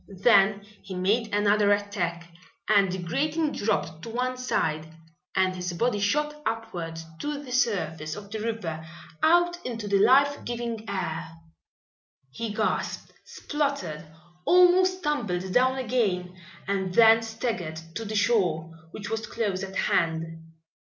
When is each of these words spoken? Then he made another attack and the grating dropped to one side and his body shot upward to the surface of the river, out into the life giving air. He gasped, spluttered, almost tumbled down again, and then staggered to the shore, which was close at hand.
Then 0.23 0.65
he 0.81 0.95
made 0.95 1.31
another 1.31 1.71
attack 1.71 2.31
and 2.67 2.91
the 2.91 2.97
grating 2.97 3.51
dropped 3.51 4.01
to 4.01 4.09
one 4.09 4.35
side 4.35 4.91
and 5.35 5.55
his 5.55 5.73
body 5.73 5.99
shot 5.99 6.41
upward 6.43 6.97
to 7.19 7.37
the 7.43 7.51
surface 7.51 8.15
of 8.15 8.31
the 8.31 8.39
river, 8.39 8.83
out 9.21 9.63
into 9.63 9.87
the 9.87 9.99
life 9.99 10.43
giving 10.43 10.89
air. 10.89 11.29
He 12.31 12.51
gasped, 12.51 13.11
spluttered, 13.25 14.07
almost 14.43 15.03
tumbled 15.03 15.53
down 15.53 15.77
again, 15.77 16.35
and 16.67 16.95
then 16.95 17.21
staggered 17.21 17.79
to 17.93 18.03
the 18.03 18.15
shore, 18.15 18.71
which 18.89 19.07
was 19.07 19.27
close 19.27 19.61
at 19.61 19.75
hand. 19.75 20.25